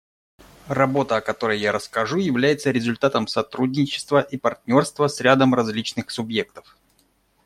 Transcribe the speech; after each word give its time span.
Работа, 0.67 1.17
о 1.17 1.21
которой 1.21 1.59
я 1.59 1.71
расскажу, 1.71 2.17
является 2.17 2.71
результатом 2.71 3.27
сотрудничества 3.27 4.21
и 4.21 4.35
партнерства 4.35 5.07
с 5.07 5.21
рядом 5.21 5.53
различных 5.53 6.09
субъектов. 6.09 6.75